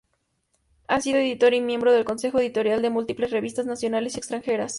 [0.87, 4.69] Ha sido editor y miembro del Consejo Editorial de múltiples revistas nacionales y extranjeras.